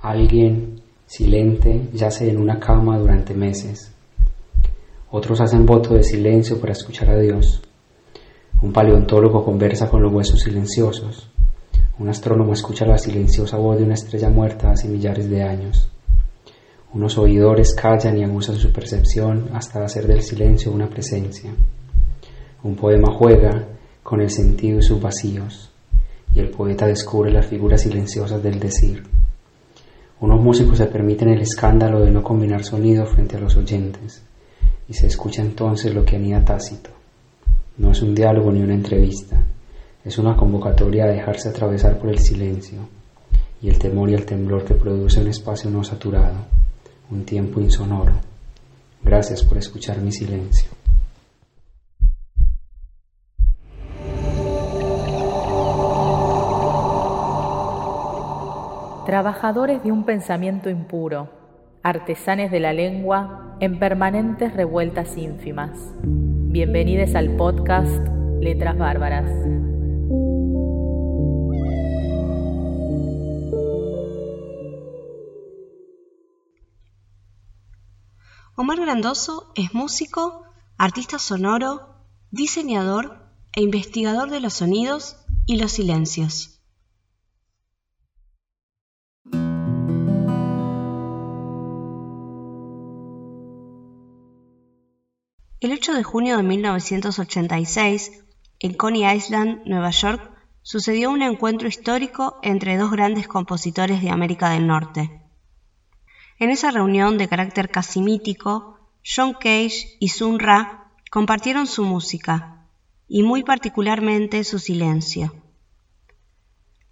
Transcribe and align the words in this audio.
Alguien 0.00 0.80
silente 1.06 1.88
yace 1.92 2.30
en 2.30 2.38
una 2.38 2.60
cama 2.60 2.96
durante 2.98 3.34
meses. 3.34 3.92
Otros 5.10 5.40
hacen 5.40 5.66
voto 5.66 5.94
de 5.94 6.04
silencio 6.04 6.60
para 6.60 6.72
escuchar 6.72 7.10
a 7.10 7.18
Dios. 7.18 7.60
Un 8.62 8.72
paleontólogo 8.72 9.44
conversa 9.44 9.88
con 9.88 10.02
los 10.02 10.12
huesos 10.12 10.40
silenciosos. 10.40 11.28
Un 11.98 12.08
astrónomo 12.08 12.52
escucha 12.52 12.86
la 12.86 12.96
silenciosa 12.96 13.56
voz 13.56 13.78
de 13.78 13.84
una 13.84 13.94
estrella 13.94 14.30
muerta 14.30 14.70
hace 14.70 14.86
millares 14.86 15.28
de 15.28 15.42
años. 15.42 15.90
Unos 16.94 17.18
oidores 17.18 17.74
callan 17.74 18.18
y 18.18 18.24
abusan 18.24 18.54
su 18.54 18.70
percepción 18.70 19.50
hasta 19.52 19.84
hacer 19.84 20.06
del 20.06 20.22
silencio 20.22 20.70
una 20.70 20.88
presencia. 20.88 21.50
Un 22.62 22.76
poema 22.76 23.12
juega 23.12 23.66
con 24.04 24.20
el 24.20 24.30
sentido 24.30 24.78
y 24.78 24.82
sus 24.82 25.00
vacíos, 25.00 25.72
y 26.32 26.38
el 26.38 26.50
poeta 26.50 26.86
descubre 26.86 27.32
las 27.32 27.46
figuras 27.46 27.82
silenciosas 27.82 28.40
del 28.42 28.60
decir. 28.60 29.17
Unos 30.20 30.40
músicos 30.40 30.78
se 30.78 30.86
permiten 30.86 31.28
el 31.28 31.40
escándalo 31.40 32.00
de 32.00 32.10
no 32.10 32.24
combinar 32.24 32.64
sonido 32.64 33.06
frente 33.06 33.36
a 33.36 33.40
los 33.40 33.56
oyentes 33.56 34.20
y 34.88 34.94
se 34.94 35.06
escucha 35.06 35.42
entonces 35.42 35.94
lo 35.94 36.04
que 36.04 36.16
anida 36.16 36.44
tácito. 36.44 36.90
No 37.76 37.92
es 37.92 38.02
un 38.02 38.14
diálogo 38.14 38.50
ni 38.50 38.60
una 38.60 38.74
entrevista, 38.74 39.40
es 40.04 40.18
una 40.18 40.36
convocatoria 40.36 41.04
a 41.04 41.12
dejarse 41.12 41.50
atravesar 41.50 41.98
por 41.98 42.10
el 42.10 42.18
silencio 42.18 42.80
y 43.62 43.68
el 43.68 43.78
temor 43.78 44.10
y 44.10 44.14
el 44.14 44.26
temblor 44.26 44.64
que 44.64 44.74
produce 44.74 45.20
un 45.20 45.28
espacio 45.28 45.70
no 45.70 45.84
saturado, 45.84 46.46
un 47.10 47.24
tiempo 47.24 47.60
insonoro. 47.60 48.14
Gracias 49.02 49.44
por 49.44 49.58
escuchar 49.58 50.00
mi 50.00 50.10
silencio. 50.10 50.77
Trabajadores 59.08 59.82
de 59.82 59.90
un 59.90 60.04
pensamiento 60.04 60.68
impuro 60.68 61.30
artesanes 61.82 62.50
de 62.50 62.60
la 62.60 62.74
lengua 62.74 63.56
en 63.58 63.78
permanentes 63.78 64.52
revueltas 64.52 65.16
ínfimas. 65.16 65.70
Bienvenidos 66.02 67.14
al 67.14 67.34
podcast 67.34 68.06
Letras 68.38 68.76
Bárbaras. 68.76 69.30
Omar 78.56 78.78
Grandoso 78.78 79.54
es 79.54 79.72
músico, 79.72 80.42
artista 80.76 81.18
sonoro, 81.18 81.94
diseñador 82.30 83.30
e 83.54 83.62
investigador 83.62 84.28
de 84.28 84.40
los 84.40 84.52
sonidos 84.52 85.16
y 85.46 85.56
los 85.56 85.72
silencios. 85.72 86.57
El 95.60 95.72
8 95.72 95.94
de 95.94 96.04
junio 96.04 96.36
de 96.36 96.44
1986, 96.44 98.12
en 98.60 98.74
Coney 98.74 99.12
Island, 99.16 99.62
Nueva 99.64 99.90
York, 99.90 100.30
sucedió 100.62 101.10
un 101.10 101.20
encuentro 101.20 101.66
histórico 101.66 102.38
entre 102.44 102.76
dos 102.76 102.92
grandes 102.92 103.26
compositores 103.26 104.00
de 104.00 104.10
América 104.10 104.50
del 104.50 104.68
Norte. 104.68 105.20
En 106.38 106.50
esa 106.50 106.70
reunión 106.70 107.18
de 107.18 107.26
carácter 107.26 107.70
casi 107.70 108.00
mítico, 108.02 108.78
John 109.04 109.32
Cage 109.32 109.96
y 109.98 110.10
Sun 110.10 110.38
Ra 110.38 110.92
compartieron 111.10 111.66
su 111.66 111.84
música, 111.84 112.68
y 113.08 113.24
muy 113.24 113.42
particularmente 113.42 114.44
su 114.44 114.60
silencio. 114.60 115.34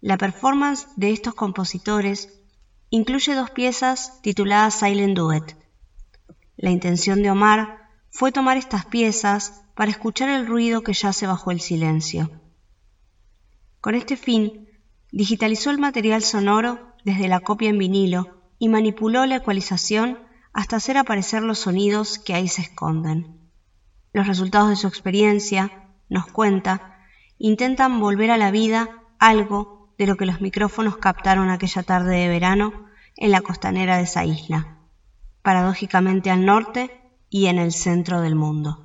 La 0.00 0.16
performance 0.16 0.88
de 0.96 1.12
estos 1.12 1.34
compositores 1.34 2.40
incluye 2.88 3.34
dos 3.34 3.50
piezas 3.50 4.22
tituladas 4.22 4.78
Silent 4.78 5.18
Duet. 5.18 5.54
La 6.56 6.70
intención 6.70 7.22
de 7.22 7.30
Omar 7.30 7.83
fue 8.16 8.30
tomar 8.30 8.56
estas 8.56 8.86
piezas 8.86 9.64
para 9.74 9.90
escuchar 9.90 10.28
el 10.28 10.46
ruido 10.46 10.82
que 10.82 10.92
yace 10.92 11.26
bajo 11.26 11.50
el 11.50 11.60
silencio. 11.60 12.30
Con 13.80 13.96
este 13.96 14.16
fin, 14.16 14.68
digitalizó 15.10 15.72
el 15.72 15.80
material 15.80 16.22
sonoro 16.22 16.94
desde 17.04 17.26
la 17.26 17.40
copia 17.40 17.70
en 17.70 17.78
vinilo 17.78 18.40
y 18.60 18.68
manipuló 18.68 19.26
la 19.26 19.36
ecualización 19.36 20.20
hasta 20.52 20.76
hacer 20.76 20.96
aparecer 20.96 21.42
los 21.42 21.58
sonidos 21.58 22.20
que 22.20 22.34
ahí 22.34 22.46
se 22.46 22.62
esconden. 22.62 23.50
Los 24.12 24.28
resultados 24.28 24.70
de 24.70 24.76
su 24.76 24.86
experiencia, 24.86 25.90
nos 26.08 26.28
cuenta, 26.28 27.00
intentan 27.36 27.98
volver 27.98 28.30
a 28.30 28.38
la 28.38 28.52
vida 28.52 28.90
algo 29.18 29.92
de 29.98 30.06
lo 30.06 30.16
que 30.16 30.26
los 30.26 30.40
micrófonos 30.40 30.98
captaron 30.98 31.50
aquella 31.50 31.82
tarde 31.82 32.14
de 32.14 32.28
verano 32.28 32.86
en 33.16 33.32
la 33.32 33.40
costanera 33.40 33.96
de 33.96 34.04
esa 34.04 34.24
isla, 34.24 34.78
paradójicamente 35.42 36.30
al 36.30 36.46
norte 36.46 37.00
y 37.34 37.48
en 37.48 37.58
el 37.58 37.72
centro 37.72 38.20
del 38.20 38.36
mundo. 38.36 38.78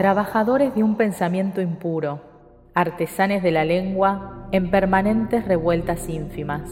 Trabajadores 0.00 0.74
de 0.74 0.82
un 0.82 0.96
pensamiento 0.96 1.60
impuro, 1.60 2.22
artesanes 2.74 3.42
de 3.42 3.50
la 3.50 3.66
lengua 3.66 4.48
en 4.50 4.70
permanentes 4.70 5.44
revueltas 5.44 6.08
ínfimas. 6.08 6.62